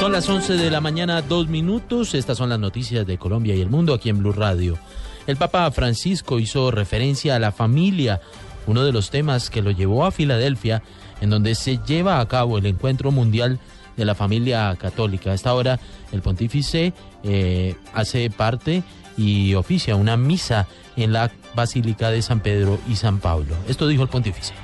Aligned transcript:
Son 0.00 0.12
las 0.12 0.30
11 0.30 0.54
de 0.54 0.70
la 0.70 0.80
mañana, 0.80 1.20
dos 1.20 1.48
minutos. 1.48 2.14
Estas 2.14 2.38
son 2.38 2.48
las 2.48 2.58
noticias 2.58 3.06
de 3.06 3.18
Colombia 3.18 3.54
y 3.54 3.60
el 3.60 3.68
mundo 3.68 3.92
aquí 3.92 4.08
en 4.08 4.20
Blue 4.20 4.32
Radio. 4.32 4.78
El 5.26 5.36
Papa 5.36 5.70
Francisco 5.72 6.38
hizo 6.38 6.70
referencia 6.70 7.36
a 7.36 7.38
la 7.38 7.52
familia, 7.52 8.22
uno 8.66 8.82
de 8.82 8.92
los 8.92 9.10
temas 9.10 9.50
que 9.50 9.60
lo 9.60 9.70
llevó 9.70 10.06
a 10.06 10.10
Filadelfia, 10.10 10.82
en 11.20 11.28
donde 11.28 11.54
se 11.54 11.80
lleva 11.86 12.18
a 12.18 12.26
cabo 12.26 12.56
el 12.56 12.64
encuentro 12.64 13.10
mundial 13.10 13.58
de 13.98 14.06
la 14.06 14.14
familia 14.14 14.74
católica. 14.80 15.32
A 15.32 15.34
esta 15.34 15.52
hora, 15.52 15.78
el 16.12 16.22
pontífice 16.22 16.94
eh, 17.22 17.74
hace 17.92 18.30
parte 18.30 18.82
y 19.18 19.52
oficia 19.52 19.96
una 19.96 20.16
misa 20.16 20.66
en 20.96 21.12
la 21.12 21.30
Basílica 21.54 22.10
de 22.10 22.22
San 22.22 22.40
Pedro 22.40 22.78
y 22.88 22.96
San 22.96 23.18
Pablo. 23.18 23.54
Esto 23.68 23.86
dijo 23.86 24.04
el 24.04 24.08
pontífice. 24.08 24.54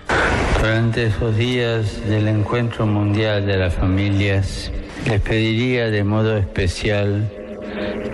Durante 0.58 1.08
esos 1.08 1.36
días 1.36 2.08
del 2.08 2.26
encuentro 2.26 2.86
mundial 2.86 3.44
de 3.44 3.58
las 3.58 3.74
familias, 3.74 4.72
les 5.06 5.20
pediría 5.20 5.90
de 5.90 6.02
modo 6.02 6.36
especial 6.36 7.30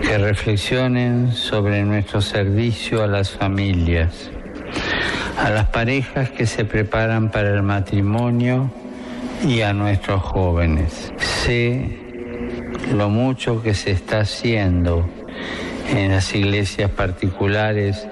que 0.01 0.17
reflexionen 0.17 1.31
sobre 1.31 1.81
nuestro 1.83 2.21
servicio 2.21 3.03
a 3.03 3.07
las 3.07 3.31
familias, 3.31 4.29
a 5.39 5.49
las 5.49 5.69
parejas 5.69 6.29
que 6.29 6.45
se 6.45 6.65
preparan 6.65 7.31
para 7.31 7.49
el 7.49 7.63
matrimonio 7.63 8.71
y 9.47 9.61
a 9.61 9.73
nuestros 9.73 10.21
jóvenes. 10.21 11.11
Sé 11.17 11.97
lo 12.93 13.09
mucho 13.09 13.63
que 13.63 13.73
se 13.73 13.91
está 13.91 14.19
haciendo 14.19 15.09
en 15.89 16.11
las 16.11 16.35
iglesias 16.35 16.91
particulares 16.91 18.07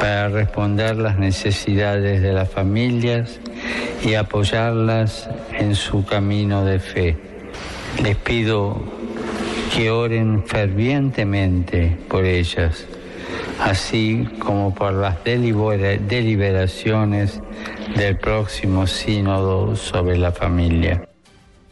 para 0.00 0.28
responder 0.28 0.96
las 0.96 1.16
necesidades 1.16 2.22
de 2.22 2.32
las 2.32 2.50
familias 2.50 3.40
y 4.04 4.14
apoyarlas 4.14 5.30
en 5.52 5.76
su 5.76 6.04
camino 6.04 6.64
de 6.64 6.80
fe. 6.80 7.35
Les 8.02 8.16
pido 8.16 8.76
que 9.74 9.90
oren 9.90 10.44
fervientemente 10.44 11.98
por 12.08 12.24
ellas, 12.24 12.84
así 13.60 14.26
como 14.38 14.74
por 14.74 14.92
las 14.92 15.22
deliberaciones 15.24 17.40
del 17.96 18.18
próximo 18.18 18.86
sínodo 18.86 19.74
sobre 19.76 20.18
la 20.18 20.32
familia. 20.32 21.08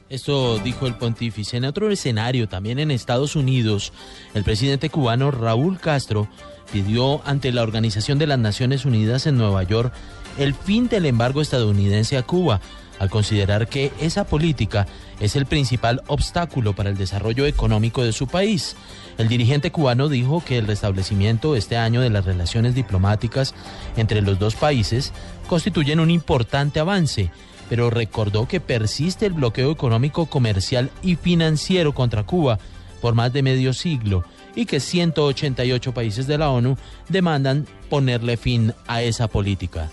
Esto 0.09 0.59
dijo 0.59 0.87
el 0.87 0.95
pontífice. 0.95 1.57
En 1.57 1.65
otro 1.65 1.91
escenario, 1.91 2.49
también 2.49 2.79
en 2.79 2.91
Estados 2.91 3.37
Unidos, 3.37 3.93
el 4.35 4.45
presidente 4.45 4.91
cubano 4.91 5.31
Raúl 5.31 5.81
Castro 5.81 6.29
pidió 6.73 7.23
ante 7.27 7.53
la 7.53 7.63
Organización 7.63 8.19
de 8.19 8.27
las 8.27 8.39
Naciones 8.39 8.85
Unidas 8.85 9.27
en 9.27 9.39
Nueva 9.39 9.63
York 9.63 9.93
el 10.39 10.55
fin 10.55 10.89
del 10.89 11.07
embargo 11.07 11.41
estadounidense 11.41 12.17
a 12.17 12.23
Cuba 12.23 12.61
al 12.99 13.11
considerar 13.11 13.69
que 13.69 13.93
esa 14.01 14.25
política 14.25 14.87
es 15.21 15.37
el 15.37 15.47
principal 15.47 16.03
obstáculo 16.07 16.75
para 16.75 16.91
el 16.91 16.97
desarrollo 16.97 17.47
económico 17.47 18.03
de 18.03 18.13
su 18.13 18.27
país. 18.27 18.77
El 19.19 19.29
dirigente 19.29 19.71
cubano 19.71 20.09
dijo 20.09 20.43
que 20.45 20.59
el 20.59 20.67
restablecimiento 20.67 21.57
este 21.57 21.77
año 21.77 22.01
de 22.01 22.11
las 22.11 22.25
relaciones 22.25 22.75
diplomáticas 22.75 23.55
entre 23.97 24.23
los 24.23 24.39
dos 24.39 24.55
países 24.55 25.13
constituyen 25.49 26.01
un 26.01 26.11
importante 26.11 26.81
avance, 26.81 27.31
pero 27.69 27.91
recordó 27.91 28.47
que 28.47 28.61
persiste 28.61 29.27
el 29.27 29.33
bloqueo 29.33 29.71
económico, 29.71 30.27
comercial 30.27 30.91
y 31.03 31.17
financiero 31.17 31.95
contra 31.95 32.25
Cuba 32.25 32.59
por 33.01 33.15
más 33.15 33.33
de 33.33 33.43
medio 33.43 33.73
siglo 33.73 34.25
y 34.57 34.67
que 34.67 34.81
188 34.81 35.93
países 35.93 36.27
de 36.27 36.39
la 36.39 36.51
ONU 36.51 36.77
demandan 37.09 37.67
ponerle 37.91 38.37
fin 38.37 38.73
a 38.87 39.03
esa 39.03 39.29
política. 39.29 39.91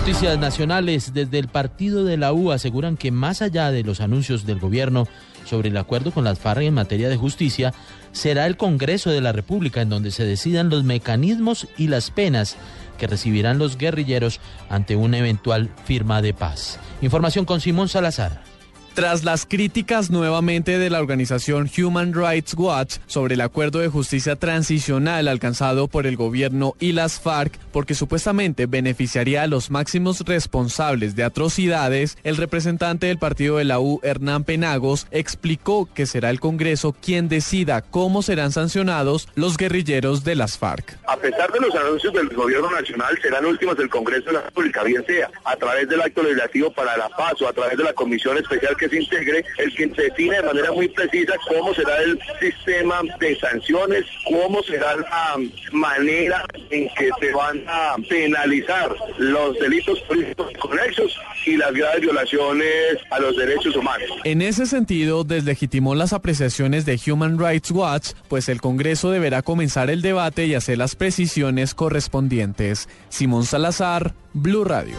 Noticias 0.00 0.38
nacionales 0.38 1.12
desde 1.12 1.38
el 1.38 1.48
partido 1.48 2.04
de 2.04 2.16
la 2.16 2.32
U 2.32 2.52
aseguran 2.52 2.96
que 2.96 3.10
más 3.10 3.42
allá 3.42 3.70
de 3.70 3.84
los 3.84 4.00
anuncios 4.00 4.46
del 4.46 4.58
gobierno 4.58 5.06
sobre 5.44 5.68
el 5.68 5.76
acuerdo 5.76 6.10
con 6.10 6.24
las 6.24 6.38
FARC 6.38 6.62
en 6.62 6.72
materia 6.72 7.10
de 7.10 7.18
justicia, 7.18 7.74
será 8.10 8.46
el 8.46 8.56
Congreso 8.56 9.10
de 9.10 9.20
la 9.20 9.32
República 9.32 9.82
en 9.82 9.90
donde 9.90 10.10
se 10.10 10.24
decidan 10.24 10.70
los 10.70 10.84
mecanismos 10.84 11.68
y 11.76 11.88
las 11.88 12.10
penas 12.10 12.56
que 12.96 13.08
recibirán 13.08 13.58
los 13.58 13.76
guerrilleros 13.76 14.40
ante 14.70 14.96
una 14.96 15.18
eventual 15.18 15.68
firma 15.84 16.22
de 16.22 16.32
paz. 16.32 16.78
Información 17.02 17.44
con 17.44 17.60
Simón 17.60 17.90
Salazar. 17.90 18.49
Tras 18.94 19.22
las 19.22 19.46
críticas 19.46 20.10
nuevamente 20.10 20.76
de 20.76 20.90
la 20.90 20.98
organización 20.98 21.70
Human 21.78 22.12
Rights 22.12 22.54
Watch 22.54 22.96
sobre 23.06 23.34
el 23.34 23.40
acuerdo 23.40 23.78
de 23.78 23.88
justicia 23.88 24.34
transicional 24.34 25.28
alcanzado 25.28 25.86
por 25.86 26.08
el 26.08 26.16
gobierno 26.16 26.74
y 26.80 26.90
las 26.90 27.20
FARC, 27.20 27.56
porque 27.72 27.94
supuestamente 27.94 28.66
beneficiaría 28.66 29.44
a 29.44 29.46
los 29.46 29.70
máximos 29.70 30.20
responsables 30.22 31.14
de 31.14 31.22
atrocidades, 31.22 32.18
el 32.24 32.36
representante 32.36 33.06
del 33.06 33.18
partido 33.18 33.58
de 33.58 33.64
la 33.64 33.78
U, 33.78 34.00
Hernán 34.02 34.42
Penagos, 34.42 35.06
explicó 35.12 35.88
que 35.94 36.06
será 36.06 36.30
el 36.30 36.40
Congreso 36.40 36.92
quien 36.92 37.28
decida 37.28 37.82
cómo 37.82 38.22
serán 38.22 38.50
sancionados 38.50 39.28
los 39.36 39.56
guerrilleros 39.56 40.24
de 40.24 40.34
las 40.34 40.58
FARC. 40.58 40.98
A 41.06 41.16
pesar 41.16 41.52
de 41.52 41.60
los 41.60 41.74
anuncios 41.76 42.12
del 42.12 42.28
gobierno 42.30 42.70
nacional, 42.72 43.16
serán 43.22 43.46
últimos 43.46 43.76
del 43.76 43.88
Congreso 43.88 44.26
de 44.26 44.32
la 44.32 44.42
República, 44.42 44.82
bien 44.82 45.04
sea 45.06 45.30
a 45.44 45.54
través 45.56 45.88
del 45.88 46.02
acto 46.02 46.24
legislativo 46.24 46.72
para 46.72 46.96
la 46.96 47.08
paz 47.08 47.40
o 47.40 47.48
a 47.48 47.52
través 47.52 47.78
de 47.78 47.84
la 47.84 47.92
comisión 47.92 48.36
especial 48.36 48.76
que 48.76 48.89
integre, 48.96 49.44
el 49.58 49.74
que 49.74 49.86
define 49.86 50.36
de 50.36 50.42
manera 50.42 50.72
muy 50.72 50.88
precisa 50.88 51.34
cómo 51.48 51.74
será 51.74 51.96
el 52.02 52.18
sistema 52.40 53.00
de 53.18 53.36
sanciones, 53.38 54.04
cómo 54.24 54.62
será 54.62 54.96
la 54.96 55.36
manera 55.72 56.44
en 56.70 56.88
que 56.96 57.10
se 57.20 57.32
van 57.32 57.62
a 57.66 57.96
penalizar 58.08 58.94
los 59.18 59.58
delitos 59.58 60.00
políticos 60.02 60.52
conexos 60.58 61.18
y 61.46 61.56
las 61.56 61.72
graves 61.72 62.00
violaciones 62.00 62.98
a 63.10 63.18
los 63.20 63.36
derechos 63.36 63.74
humanos. 63.76 64.08
En 64.24 64.42
ese 64.42 64.66
sentido, 64.66 65.24
deslegitimó 65.24 65.94
las 65.94 66.12
apreciaciones 66.12 66.84
de 66.84 67.00
Human 67.06 67.38
Rights 67.38 67.70
Watch, 67.70 68.12
pues 68.28 68.48
el 68.48 68.60
Congreso 68.60 69.10
deberá 69.10 69.42
comenzar 69.42 69.90
el 69.90 70.02
debate 70.02 70.46
y 70.46 70.54
hacer 70.54 70.78
las 70.78 70.96
precisiones 70.96 71.74
correspondientes. 71.74 72.88
Simón 73.08 73.44
Salazar, 73.44 74.14
Blue 74.32 74.64
Radio. 74.64 74.96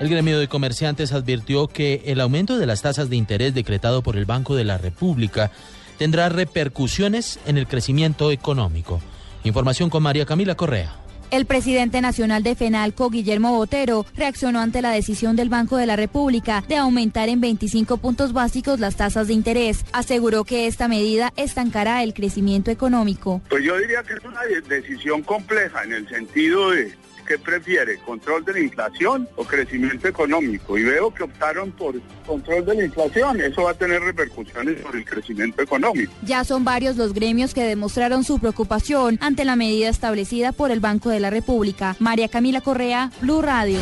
El 0.00 0.08
gremio 0.08 0.40
de 0.40 0.48
comerciantes 0.48 1.12
advirtió 1.12 1.68
que 1.68 2.02
el 2.06 2.20
aumento 2.20 2.58
de 2.58 2.66
las 2.66 2.82
tasas 2.82 3.08
de 3.08 3.16
interés 3.16 3.54
decretado 3.54 4.02
por 4.02 4.16
el 4.16 4.24
Banco 4.24 4.56
de 4.56 4.64
la 4.64 4.76
República 4.76 5.52
tendrá 5.98 6.28
repercusiones 6.28 7.38
en 7.46 7.58
el 7.58 7.68
crecimiento 7.68 8.32
económico. 8.32 9.00
Información 9.44 9.90
con 9.90 10.02
María 10.02 10.26
Camila 10.26 10.56
Correa. 10.56 10.96
El 11.30 11.46
presidente 11.46 12.00
nacional 12.00 12.42
de 12.42 12.54
FENALCO, 12.54 13.10
Guillermo 13.10 13.56
Botero, 13.56 14.04
reaccionó 14.14 14.60
ante 14.60 14.82
la 14.82 14.90
decisión 14.90 15.36
del 15.36 15.48
Banco 15.48 15.76
de 15.76 15.86
la 15.86 15.96
República 15.96 16.62
de 16.68 16.76
aumentar 16.76 17.28
en 17.28 17.40
25 17.40 17.96
puntos 17.96 18.32
básicos 18.32 18.80
las 18.80 18.96
tasas 18.96 19.28
de 19.28 19.34
interés. 19.34 19.84
Aseguró 19.92 20.44
que 20.44 20.66
esta 20.66 20.86
medida 20.86 21.32
estancará 21.36 22.02
el 22.02 22.14
crecimiento 22.14 22.70
económico. 22.70 23.40
Pues 23.48 23.64
yo 23.64 23.76
diría 23.78 24.02
que 24.02 24.14
es 24.14 24.24
una 24.24 24.42
decisión 24.68 25.22
compleja 25.22 25.82
en 25.84 25.92
el 25.92 26.08
sentido 26.08 26.70
de 26.70 26.92
¿Qué 27.26 27.38
prefiere? 27.38 27.98
¿Control 27.98 28.44
de 28.44 28.52
la 28.52 28.60
inflación 28.60 29.28
o 29.36 29.44
crecimiento 29.44 30.08
económico? 30.08 30.76
Y 30.76 30.84
veo 30.84 31.12
que 31.12 31.22
optaron 31.22 31.72
por 31.72 31.94
control 32.26 32.66
de 32.66 32.74
la 32.74 32.84
inflación. 32.84 33.40
Eso 33.40 33.62
va 33.62 33.70
a 33.70 33.74
tener 33.74 34.02
repercusiones 34.02 34.82
sobre 34.82 34.98
el 34.98 35.04
crecimiento 35.04 35.62
económico. 35.62 36.12
Ya 36.22 36.44
son 36.44 36.64
varios 36.64 36.96
los 36.96 37.14
gremios 37.14 37.54
que 37.54 37.64
demostraron 37.64 38.24
su 38.24 38.38
preocupación 38.38 39.18
ante 39.20 39.44
la 39.44 39.56
medida 39.56 39.88
establecida 39.88 40.52
por 40.52 40.70
el 40.70 40.80
Banco 40.80 41.08
de 41.08 41.20
la 41.20 41.30
República. 41.30 41.96
María 41.98 42.28
Camila 42.28 42.60
Correa, 42.60 43.10
Blue 43.20 43.42
Radio. 43.42 43.78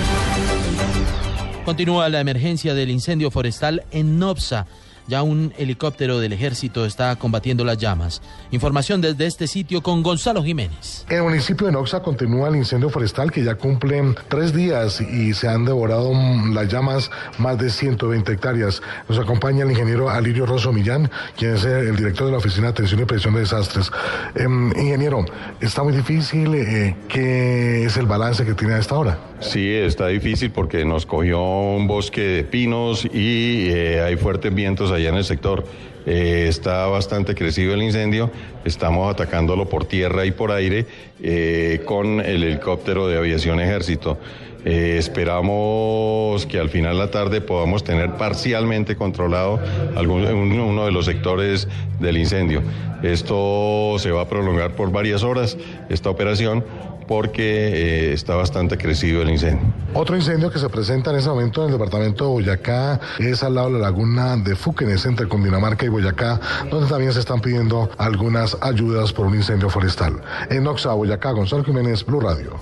Continúa 1.64 2.08
la 2.08 2.20
emergencia 2.20 2.74
del 2.74 2.90
incendio 2.90 3.30
forestal 3.30 3.84
en 3.90 4.18
Nopsa. 4.18 4.66
Ya 5.08 5.22
un 5.22 5.52
helicóptero 5.58 6.18
del 6.18 6.32
ejército 6.32 6.86
está 6.86 7.16
combatiendo 7.16 7.64
las 7.64 7.78
llamas. 7.78 8.22
Información 8.50 9.00
desde 9.00 9.26
este 9.26 9.46
sitio 9.46 9.82
con 9.82 10.02
Gonzalo 10.02 10.42
Jiménez. 10.42 11.04
En 11.08 11.18
el 11.18 11.22
municipio 11.24 11.66
de 11.66 11.72
Noxa 11.72 12.00
continúa 12.00 12.48
el 12.48 12.56
incendio 12.56 12.88
forestal 12.88 13.30
que 13.30 13.42
ya 13.44 13.54
cumple 13.54 14.14
tres 14.28 14.52
días 14.52 15.00
y 15.00 15.34
se 15.34 15.48
han 15.48 15.64
devorado 15.64 16.12
las 16.52 16.68
llamas 16.68 17.10
más 17.38 17.58
de 17.58 17.70
120 17.70 18.32
hectáreas. 18.32 18.82
Nos 19.08 19.18
acompaña 19.18 19.64
el 19.64 19.70
ingeniero 19.70 20.08
Alirio 20.08 20.46
Rosso 20.46 20.72
Millán, 20.72 21.10
quien 21.36 21.54
es 21.54 21.64
el 21.64 21.96
director 21.96 22.26
de 22.26 22.32
la 22.32 22.38
Oficina 22.38 22.68
de 22.68 22.70
Atención 22.70 23.00
y 23.00 23.04
Prevención 23.04 23.34
de 23.34 23.40
Desastres. 23.40 23.90
Eh, 24.34 24.44
ingeniero, 24.44 25.24
está 25.60 25.82
muy 25.82 25.92
difícil. 25.92 26.54
Eh, 26.54 26.96
¿Qué 27.08 27.84
es 27.84 27.96
el 27.96 28.06
balance 28.06 28.44
que 28.44 28.54
tiene 28.54 28.74
a 28.74 28.78
esta 28.78 28.96
hora? 28.96 29.18
Sí, 29.40 29.72
está 29.74 30.06
difícil 30.06 30.52
porque 30.52 30.84
nos 30.84 31.04
cogió 31.04 31.42
un 31.42 31.88
bosque 31.88 32.20
de 32.20 32.44
pinos 32.44 33.04
y 33.04 33.68
eh, 33.70 34.00
hay 34.00 34.16
fuertes 34.16 34.54
vientos 34.54 34.91
allá 34.94 35.08
en 35.10 35.16
el 35.16 35.24
sector. 35.24 35.64
Eh, 36.04 36.46
está 36.48 36.86
bastante 36.86 37.34
crecido 37.34 37.74
el 37.74 37.82
incendio, 37.82 38.30
estamos 38.64 39.12
atacándolo 39.12 39.68
por 39.68 39.84
tierra 39.84 40.26
y 40.26 40.32
por 40.32 40.50
aire 40.50 40.86
eh, 41.22 41.82
con 41.84 42.20
el 42.20 42.42
helicóptero 42.42 43.06
de 43.06 43.18
aviación 43.18 43.60
ejército. 43.60 44.18
Esperamos 44.64 46.46
que 46.46 46.58
al 46.58 46.70
final 46.70 46.94
de 46.94 46.98
la 46.98 47.10
tarde 47.10 47.40
podamos 47.40 47.84
tener 47.84 48.12
parcialmente 48.12 48.96
controlado 48.96 49.60
algún, 49.96 50.24
uno 50.24 50.84
de 50.84 50.92
los 50.92 51.06
sectores 51.06 51.68
del 52.00 52.16
incendio. 52.16 52.62
Esto 53.02 53.96
se 53.98 54.10
va 54.10 54.22
a 54.22 54.28
prolongar 54.28 54.72
por 54.76 54.92
varias 54.92 55.24
horas, 55.24 55.56
esta 55.88 56.10
operación, 56.10 56.64
porque 57.08 58.10
eh, 58.10 58.12
está 58.12 58.36
bastante 58.36 58.78
crecido 58.78 59.22
el 59.22 59.30
incendio. 59.30 59.66
Otro 59.94 60.16
incendio 60.16 60.50
que 60.50 60.58
se 60.58 60.68
presenta 60.68 61.10
en 61.10 61.16
ese 61.16 61.28
momento 61.28 61.62
en 61.62 61.66
el 61.66 61.72
departamento 61.72 62.24
de 62.24 62.30
Boyacá 62.30 63.00
es 63.18 63.42
al 63.42 63.56
lado 63.56 63.68
de 63.68 63.74
la 63.74 63.90
laguna 63.90 64.36
de 64.36 64.56
Fúquenes 64.56 65.04
entre 65.04 65.26
Cundinamarca 65.26 65.84
y 65.84 65.88
Boyacá, 65.88 66.40
donde 66.70 66.88
también 66.88 67.12
se 67.12 67.20
están 67.20 67.40
pidiendo 67.40 67.90
algunas 67.98 68.56
ayudas 68.60 69.12
por 69.12 69.26
un 69.26 69.34
incendio 69.34 69.68
forestal. 69.68 70.22
En 70.48 70.66
Oxa, 70.66 70.92
Boyacá, 70.92 71.32
Gonzalo 71.32 71.64
Jiménez, 71.64 72.06
Blue 72.06 72.20
Radio. 72.20 72.58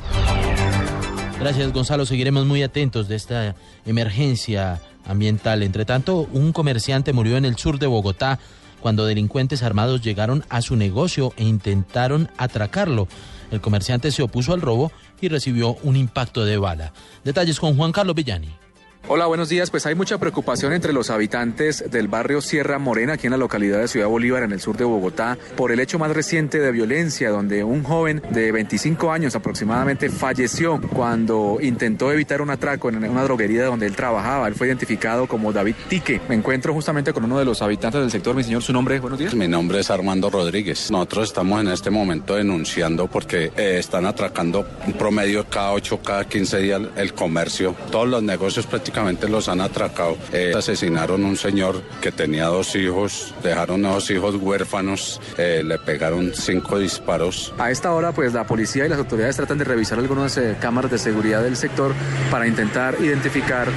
Gracias, 1.41 1.73
Gonzalo. 1.73 2.05
Seguiremos 2.05 2.45
muy 2.45 2.63
atentos 2.63 3.09
de 3.09 3.17
esta 3.17 3.57
emergencia 3.87 4.79
ambiental. 5.07 5.63
Entre 5.63 5.87
tanto, 5.87 6.29
un 6.33 6.53
comerciante 6.53 7.15
murió 7.15 7.39
en 7.39 7.47
el 7.47 7.57
sur 7.57 7.79
de 7.79 7.87
Bogotá 7.87 8.39
cuando 8.81 9.07
delincuentes 9.07 9.63
armados 9.63 10.03
llegaron 10.03 10.45
a 10.51 10.61
su 10.61 10.77
negocio 10.77 11.33
e 11.39 11.45
intentaron 11.45 12.29
atracarlo. 12.37 13.09
El 13.51 13.63
comerciante 13.63 14.11
se 14.13 14.23
opuso 14.23 14.53
al 14.53 14.61
robo 14.61 14.93
y 15.19 15.29
recibió 15.29 15.79
un 15.83 15.97
impacto 15.97 16.45
de 16.45 16.59
bala. 16.59 16.93
Detalles 17.25 17.59
con 17.59 17.75
Juan 17.75 17.93
Carlos 17.93 18.15
Villani. 18.15 18.60
Hola, 19.09 19.27
buenos 19.27 19.49
días. 19.49 19.71
Pues 19.71 19.87
hay 19.87 19.95
mucha 19.95 20.19
preocupación 20.19 20.73
entre 20.73 20.93
los 20.93 21.11
habitantes 21.11 21.91
del 21.91 22.07
barrio 22.07 22.41
Sierra 22.41 22.79
Morena, 22.79 23.15
aquí 23.15 23.27
en 23.27 23.33
la 23.33 23.39
localidad 23.39 23.81
de 23.81 23.89
Ciudad 23.89 24.07
Bolívar, 24.07 24.43
en 24.43 24.53
el 24.53 24.61
sur 24.61 24.77
de 24.77 24.85
Bogotá, 24.85 25.37
por 25.57 25.73
el 25.73 25.81
hecho 25.81 25.99
más 25.99 26.13
reciente 26.13 26.61
de 26.61 26.71
violencia, 26.71 27.31
donde 27.31 27.65
un 27.65 27.83
joven 27.83 28.23
de 28.31 28.53
25 28.53 29.11
años 29.11 29.35
aproximadamente 29.35 30.11
falleció 30.11 30.81
cuando 30.95 31.59
intentó 31.61 32.13
evitar 32.13 32.43
un 32.43 32.51
atraco 32.51 32.89
en 32.91 33.03
una 33.03 33.25
droguería 33.25 33.65
donde 33.65 33.87
él 33.87 33.97
trabajaba. 33.97 34.47
Él 34.47 34.55
fue 34.55 34.69
identificado 34.69 35.27
como 35.27 35.53
David 35.53 35.75
Tique. 35.89 36.21
Me 36.29 36.37
encuentro 36.37 36.73
justamente 36.73 37.13
con 37.13 37.25
uno 37.25 37.39
de 37.39 37.47
los 37.47 37.63
habitantes 37.63 38.01
del 38.01 38.11
sector. 38.11 38.37
Mi 38.37 38.45
señor, 38.45 38.63
su 38.63 38.73
nombre, 38.73 39.01
buenos 39.01 39.19
días. 39.19 39.35
Mi 39.35 39.49
nombre 39.49 39.81
es 39.81 39.91
Armando 39.91 40.31
Rodríguez. 40.31 40.91
Nosotros 40.91 41.29
estamos 41.29 41.61
en 41.61 41.69
este 41.69 41.91
momento 41.91 42.37
denunciando 42.37 43.09
porque 43.09 43.51
eh, 43.57 43.79
están 43.79 44.07
atracando 44.07 44.67
un 44.87 44.93
promedio 44.93 45.47
cada 45.49 45.73
8, 45.73 46.01
cada 46.05 46.29
15 46.29 46.59
días 46.59 46.83
el 46.97 47.15
comercio. 47.15 47.75
Todos 47.91 48.07
los 48.07 48.23
negocios 48.23 48.67
prácticamente 48.67 48.90
los 49.29 49.49
han 49.49 49.61
atracado. 49.61 50.17
Eh, 50.33 50.53
asesinaron 50.57 51.25
un 51.25 51.37
señor 51.37 51.83
que 52.01 52.13
tenía 52.13 52.47
dos 52.47 52.75
hijos, 52.77 53.35
dejaron 53.43 53.85
a 53.87 53.95
dos 53.95 54.11
hijos 54.11 54.37
huérfanos, 54.37 55.21
eh, 55.39 55.63
le 55.65 55.79
pegaron 55.79 56.33
cinco 56.35 56.79
disparos. 56.79 57.53
A 57.59 57.71
esta 57.71 57.93
hora, 57.93 58.13
pues 58.13 58.33
la 58.33 58.45
policía 58.45 58.87
y 58.87 58.89
las 58.89 58.99
autoridades 58.99 59.37
tratan 59.37 59.59
de 59.59 59.65
revisar 59.65 59.99
algunas 59.99 60.37
eh, 60.37 60.57
cámaras 60.61 60.91
de 60.91 60.99
seguridad 60.99 61.43
del 61.43 61.57
sector 61.57 61.95
para 62.31 62.47
intentar 62.47 62.97
identificar 63.01 63.69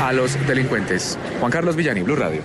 a 0.00 0.12
los 0.12 0.34
delincuentes. 0.46 1.18
Juan 1.40 1.52
Carlos 1.52 1.76
Villani, 1.76 2.02
Blue 2.02 2.16
Radio. 2.16 2.42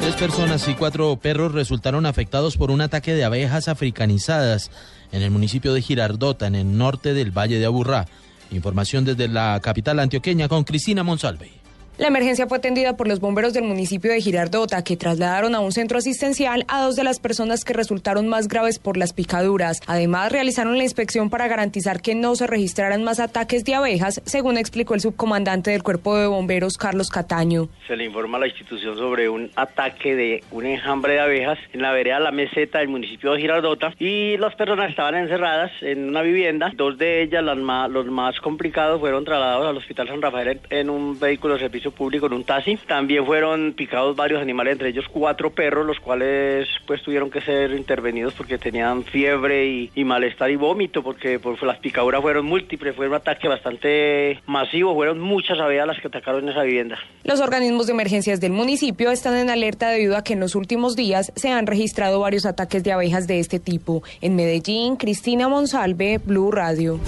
Tres 0.00 0.14
personas 0.14 0.66
y 0.68 0.74
cuatro 0.74 1.14
perros 1.16 1.52
resultaron 1.52 2.06
afectados 2.06 2.56
por 2.56 2.70
un 2.70 2.80
ataque 2.80 3.14
de 3.14 3.24
abejas 3.24 3.68
africanizadas 3.68 4.70
en 5.12 5.22
el 5.22 5.30
municipio 5.30 5.74
de 5.74 5.82
Girardota, 5.82 6.46
en 6.46 6.54
el 6.54 6.76
norte 6.76 7.14
del 7.14 7.30
Valle 7.30 7.58
de 7.58 7.66
Aburrá. 7.66 8.06
Información 8.50 9.04
desde 9.04 9.28
la 9.28 9.60
capital 9.62 10.00
antioqueña 10.00 10.48
con 10.48 10.64
Cristina 10.64 11.02
Monsalve. 11.02 11.59
La 12.00 12.06
emergencia 12.06 12.46
fue 12.46 12.56
atendida 12.56 12.96
por 12.96 13.06
los 13.06 13.20
bomberos 13.20 13.52
del 13.52 13.64
municipio 13.64 14.10
de 14.10 14.22
Girardota, 14.22 14.82
que 14.82 14.96
trasladaron 14.96 15.54
a 15.54 15.60
un 15.60 15.70
centro 15.70 15.98
asistencial 15.98 16.64
a 16.66 16.80
dos 16.80 16.96
de 16.96 17.04
las 17.04 17.20
personas 17.20 17.62
que 17.62 17.74
resultaron 17.74 18.26
más 18.26 18.48
graves 18.48 18.78
por 18.78 18.96
las 18.96 19.12
picaduras. 19.12 19.82
Además, 19.86 20.32
realizaron 20.32 20.78
la 20.78 20.84
inspección 20.84 21.28
para 21.28 21.46
garantizar 21.46 22.00
que 22.00 22.14
no 22.14 22.36
se 22.36 22.46
registraran 22.46 23.04
más 23.04 23.20
ataques 23.20 23.66
de 23.66 23.74
abejas, 23.74 24.22
según 24.24 24.56
explicó 24.56 24.94
el 24.94 25.02
subcomandante 25.02 25.72
del 25.72 25.82
Cuerpo 25.82 26.16
de 26.16 26.26
Bomberos, 26.26 26.78
Carlos 26.78 27.10
Cataño. 27.10 27.68
Se 27.86 27.94
le 27.96 28.06
informa 28.06 28.38
a 28.38 28.40
la 28.40 28.46
institución 28.46 28.96
sobre 28.96 29.28
un 29.28 29.50
ataque 29.54 30.16
de 30.16 30.42
un 30.52 30.64
enjambre 30.64 31.12
de 31.12 31.20
abejas 31.20 31.58
en 31.74 31.82
la 31.82 31.92
vereda 31.92 32.18
La 32.18 32.32
Meseta 32.32 32.78
del 32.78 32.88
municipio 32.88 33.32
de 33.32 33.42
Girardota 33.42 33.92
y 33.98 34.38
las 34.38 34.54
personas 34.54 34.88
estaban 34.88 35.16
encerradas 35.16 35.70
en 35.82 36.08
una 36.08 36.22
vivienda. 36.22 36.72
Dos 36.74 36.96
de 36.96 37.20
ellas, 37.24 37.44
las 37.44 37.58
más, 37.58 37.90
los 37.90 38.06
más 38.06 38.40
complicados, 38.40 39.00
fueron 39.00 39.26
trasladados 39.26 39.66
al 39.66 39.76
Hospital 39.76 40.08
San 40.08 40.22
Rafael 40.22 40.62
en 40.70 40.88
un 40.88 41.20
vehículo 41.20 41.52
de 41.52 41.60
servicio 41.60 41.89
público 41.90 42.26
en 42.26 42.34
un 42.34 42.44
taxi. 42.44 42.76
También 42.86 43.24
fueron 43.26 43.72
picados 43.72 44.16
varios 44.16 44.40
animales, 44.40 44.72
entre 44.72 44.90
ellos 44.90 45.06
cuatro 45.10 45.50
perros, 45.50 45.86
los 45.86 46.00
cuales 46.00 46.68
pues 46.86 47.02
tuvieron 47.02 47.30
que 47.30 47.40
ser 47.40 47.72
intervenidos 47.72 48.34
porque 48.34 48.58
tenían 48.58 49.04
fiebre 49.04 49.90
y, 49.94 50.04
malestar 50.04 50.50
y 50.50 50.56
vómito, 50.56 51.02
porque 51.02 51.38
pues, 51.38 51.60
las 51.62 51.78
picaduras 51.78 52.20
fueron 52.20 52.46
múltiples, 52.46 52.96
fue 52.96 53.08
un 53.08 53.14
ataque 53.14 53.48
bastante 53.48 54.40
masivo, 54.46 54.94
fueron 54.94 55.20
muchas 55.20 55.58
abejas 55.58 55.86
las 55.86 56.00
que 56.00 56.08
atacaron 56.08 56.48
esa 56.48 56.62
vivienda. 56.62 56.98
Los 57.24 57.40
organismos 57.40 57.86
de 57.86 57.92
emergencias 57.92 58.40
del 58.40 58.52
municipio 58.52 59.10
están 59.10 59.36
en 59.36 59.50
alerta 59.50 59.90
debido 59.90 60.16
a 60.16 60.24
que 60.24 60.32
en 60.32 60.40
los 60.40 60.54
últimos 60.54 60.96
días 60.96 61.32
se 61.36 61.50
han 61.50 61.66
registrado 61.66 62.20
varios 62.20 62.46
ataques 62.46 62.82
de 62.82 62.92
abejas 62.92 63.26
de 63.26 63.38
este 63.38 63.60
tipo. 63.60 64.02
En 64.20 64.36
Medellín, 64.36 64.96
Cristina 64.96 65.48
Monsalve, 65.48 66.18
Blue 66.18 66.50
Radio 66.50 66.98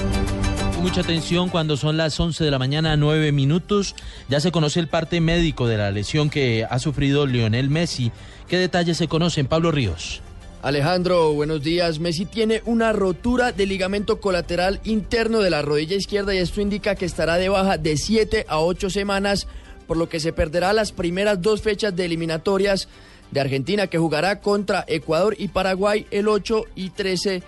mucha 0.82 1.02
atención 1.02 1.48
cuando 1.48 1.76
son 1.76 1.96
las 1.96 2.18
11 2.18 2.42
de 2.42 2.50
la 2.50 2.58
mañana, 2.58 2.96
9 2.96 3.30
minutos. 3.30 3.94
Ya 4.28 4.40
se 4.40 4.50
conoce 4.50 4.80
el 4.80 4.88
parte 4.88 5.20
médico 5.20 5.68
de 5.68 5.76
la 5.76 5.92
lesión 5.92 6.28
que 6.28 6.66
ha 6.68 6.78
sufrido 6.80 7.24
Lionel 7.24 7.70
Messi. 7.70 8.10
¿Qué 8.48 8.58
detalles 8.58 8.96
se 8.96 9.06
conocen, 9.06 9.46
Pablo 9.46 9.70
Ríos? 9.70 10.22
Alejandro, 10.60 11.34
buenos 11.34 11.62
días. 11.62 12.00
Messi 12.00 12.26
tiene 12.26 12.62
una 12.64 12.92
rotura 12.92 13.52
de 13.52 13.64
ligamento 13.66 14.20
colateral 14.20 14.80
interno 14.82 15.38
de 15.38 15.50
la 15.50 15.62
rodilla 15.62 15.94
izquierda 15.94 16.34
y 16.34 16.38
esto 16.38 16.60
indica 16.60 16.96
que 16.96 17.04
estará 17.04 17.36
de 17.36 17.48
baja 17.48 17.78
de 17.78 17.96
7 17.96 18.46
a 18.48 18.58
8 18.58 18.90
semanas, 18.90 19.46
por 19.86 19.96
lo 19.96 20.08
que 20.08 20.18
se 20.18 20.32
perderá 20.32 20.72
las 20.72 20.90
primeras 20.90 21.40
dos 21.40 21.62
fechas 21.62 21.94
de 21.94 22.06
eliminatorias 22.06 22.88
de 23.30 23.40
Argentina 23.40 23.86
que 23.86 23.98
jugará 23.98 24.40
contra 24.40 24.84
Ecuador 24.88 25.36
y 25.38 25.46
Paraguay 25.46 26.06
el 26.10 26.26
8 26.26 26.64
y 26.74 26.90
13 26.90 27.42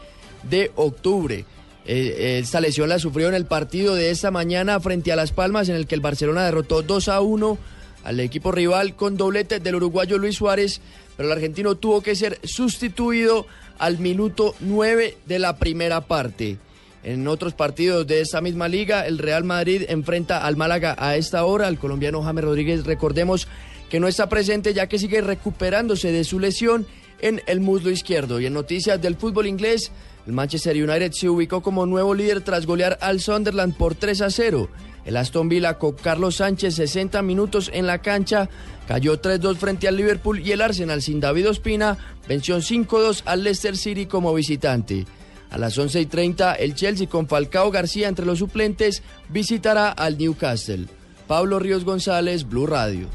de 0.45 0.71
octubre. 0.77 1.45
Eh, 1.87 2.39
esta 2.43 2.61
lesión 2.61 2.89
la 2.89 2.99
sufrió 2.99 3.29
en 3.29 3.35
el 3.35 3.47
partido 3.47 3.95
de 3.95 4.11
esta 4.11 4.31
mañana 4.31 4.81
frente 4.81 5.13
a 5.13 5.17
Las 5.17 5.33
Palmas, 5.33 5.69
en 5.69 5.77
el 5.77 5.87
que 5.87 5.95
el 5.95 6.01
Barcelona 6.01 6.45
derrotó 6.45 6.83
2 6.83 7.09
a 7.09 7.21
1 7.21 7.59
al 8.05 8.21
equipo 8.21 8.53
rival 8.53 8.97
con 8.97 9.17
doblete 9.17 9.61
del 9.61 9.77
uruguayo 9.77 10.19
Luis 10.19 10.37
Suárez, 10.37 10.81
pero 11.17 11.29
el 11.29 11.33
argentino 11.33 11.75
tuvo 11.75 12.03
que 12.03 12.17
ser 12.17 12.39
sustituido 12.43 13.47
al 13.79 13.99
minuto 13.99 14.55
9 14.61 15.19
de 15.27 15.39
la 15.39 15.57
primera 15.57 16.03
parte. 16.03 16.59
En 17.03 17.29
otros 17.29 17.53
partidos 17.53 18.07
de 18.07 18.23
esta 18.23 18.41
misma 18.41 18.67
liga, 18.67 19.07
el 19.07 19.19
Real 19.19 19.45
Madrid 19.45 19.83
enfrenta 19.89 20.47
al 20.47 20.57
Málaga 20.57 20.97
a 20.99 21.17
esta 21.17 21.45
hora. 21.45 21.69
El 21.69 21.79
colombiano 21.79 22.23
James 22.23 22.45
Rodríguez, 22.45 22.87
recordemos 22.87 23.47
que 23.91 24.01
no 24.01 24.09
está 24.09 24.31
presente 24.31 24.73
ya 24.73 24.87
que 24.87 24.99
sigue 24.99 25.21
recuperándose 25.21 26.13
de 26.13 26.25
su 26.25 26.41
lesión 26.41 26.87
en 27.21 27.43
el 27.47 27.61
muslo 27.61 27.91
izquierdo. 27.91 28.41
Y 28.41 28.47
en 28.47 28.55
noticias 28.55 29.03
del 29.03 29.17
fútbol 29.17 29.47
inglés, 29.47 29.93
el 30.27 30.33
Manchester 30.33 30.77
United 30.77 31.13
se 31.13 31.29
ubicó 31.29 31.63
como 31.63 31.87
nuevo 31.87 32.15
líder 32.15 32.41
tras 32.41 32.67
golear 32.67 32.99
al 33.01 33.21
Sunderland 33.21 33.77
por 33.77 33.95
3 33.95 34.23
a 34.23 34.31
0. 34.31 34.69
El 35.05 35.19
Aston 35.19 35.49
Villa 35.51 35.79
con 35.79 35.93
Carlos 35.93 36.37
Sánchez 36.37 36.77
60 36.77 37.21
minutos 37.23 37.71
en 37.73 37.87
la 37.87 38.01
cancha 38.01 38.49
cayó 38.89 39.21
3-2 39.21 39.57
frente 39.57 39.87
al 39.87 39.97
Liverpool 39.97 40.41
y 40.41 40.53
el 40.53 40.63
Arsenal 40.63 41.03
sin 41.03 41.21
David 41.21 41.51
Ospina 41.51 41.99
venció 42.27 42.57
5-2 42.57 43.23
al 43.27 43.45
Leicester 43.45 43.77
City 43.77 44.07
como 44.07 44.33
visitante. 44.33 45.05
A 45.51 45.59
las 45.59 45.77
11 45.77 46.01
y 46.01 46.07
30 46.07 46.55
el 46.55 46.75
Chelsea 46.75 47.07
con 47.07 47.29
Falcao 47.29 47.71
García 47.71 48.09
entre 48.09 48.25
los 48.25 48.39
suplentes 48.39 49.03
visitará 49.29 49.91
al 49.91 50.17
Newcastle. 50.17 50.87
Pablo 51.27 51.59
Ríos 51.59 51.85
González, 51.85 52.49
Blue 52.49 52.67
Radio. 52.67 53.09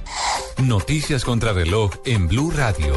Noticias 0.63 1.25
contra 1.25 1.53
reloj 1.53 1.91
en 2.05 2.27
Blue 2.27 2.51
Radio. 2.51 2.93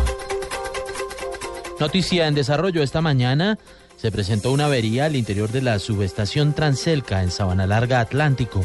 Noticia 1.82 2.28
en 2.28 2.36
desarrollo 2.36 2.80
esta 2.80 3.00
mañana 3.00 3.58
se 3.96 4.12
presentó 4.12 4.52
una 4.52 4.66
avería 4.66 5.06
al 5.06 5.16
interior 5.16 5.50
de 5.50 5.62
la 5.62 5.80
subestación 5.80 6.52
Transelca 6.52 7.24
en 7.24 7.32
Sabana 7.32 7.66
Larga 7.66 7.98
Atlántico, 7.98 8.64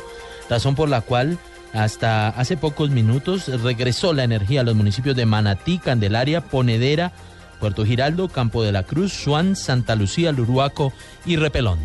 razón 0.51 0.75
por 0.75 0.87
la 0.87 1.01
cual 1.01 1.39
hasta 1.73 2.27
hace 2.27 2.57
pocos 2.57 2.91
minutos 2.91 3.47
regresó 3.63 4.13
la 4.13 4.23
energía 4.23 4.61
a 4.61 4.63
los 4.63 4.75
municipios 4.75 5.15
de 5.15 5.25
Manatí, 5.25 5.79
Candelaria, 5.79 6.41
Ponedera, 6.41 7.11
Puerto 7.59 7.85
Giraldo, 7.85 8.29
Campo 8.29 8.61
de 8.61 8.71
la 8.71 8.83
Cruz, 8.83 9.13
Suán, 9.13 9.55
Santa 9.55 9.95
Lucía, 9.95 10.31
Luruaco 10.31 10.93
y 11.25 11.37
Repelón. 11.37 11.79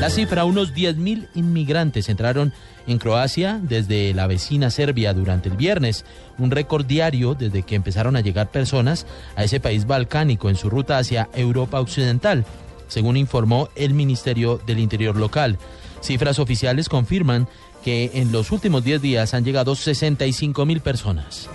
La 0.00 0.08
cifra, 0.08 0.46
unos 0.46 0.72
10.000 0.72 1.28
inmigrantes 1.34 2.08
entraron 2.08 2.54
en 2.86 2.96
Croacia 2.96 3.60
desde 3.62 4.14
la 4.14 4.26
vecina 4.26 4.70
Serbia 4.70 5.12
durante 5.12 5.50
el 5.50 5.58
viernes, 5.58 6.06
un 6.38 6.50
récord 6.50 6.86
diario 6.86 7.34
desde 7.34 7.64
que 7.64 7.74
empezaron 7.74 8.16
a 8.16 8.22
llegar 8.22 8.50
personas 8.50 9.06
a 9.36 9.44
ese 9.44 9.60
país 9.60 9.86
balcánico 9.86 10.48
en 10.48 10.56
su 10.56 10.70
ruta 10.70 10.96
hacia 10.96 11.28
Europa 11.34 11.80
Occidental, 11.80 12.46
según 12.88 13.18
informó 13.18 13.68
el 13.76 13.92
Ministerio 13.92 14.58
del 14.66 14.78
Interior 14.78 15.16
local. 15.16 15.58
Cifras 16.00 16.38
oficiales 16.38 16.88
confirman 16.88 17.46
que 17.84 18.10
en 18.14 18.32
los 18.32 18.52
últimos 18.52 18.82
10 18.82 19.02
días 19.02 19.34
han 19.34 19.44
llegado 19.44 19.74
65 19.74 20.64
mil 20.64 20.80
personas. 20.80 21.50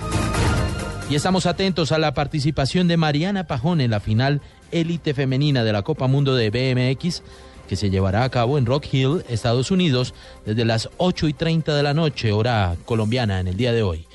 Y 1.10 1.16
estamos 1.16 1.48
atentos 1.48 1.92
a 1.92 1.98
la 1.98 2.14
participación 2.14 2.88
de 2.88 2.98
Mariana 2.98 3.48
Pajón 3.48 3.82
en 3.82 3.90
la 3.90 4.00
final 4.00 4.42
élite 4.72 5.16
femenina 5.16 5.64
de 5.64 5.74
la 5.74 5.82
Copa 5.82 6.06
Mundo 6.06 6.36
de 6.36 6.52
BMX 6.52 7.24
que 7.68 7.76
se 7.76 7.90
llevará 7.90 8.24
a 8.24 8.30
cabo 8.30 8.58
en 8.58 8.66
Rock 8.66 8.86
Hill, 8.92 9.24
Estados 9.30 9.72
Unidos, 9.72 10.14
desde 10.46 10.66
las 10.66 10.90
8 10.98 11.28
y 11.28 11.34
30 11.34 11.76
de 11.76 11.84
la 11.84 11.94
noche, 11.94 12.32
hora 12.32 12.76
colombiana, 12.86 13.40
en 13.40 13.48
el 13.48 13.58
día 13.58 13.74
de 13.74 13.84
hoy. 13.84 14.06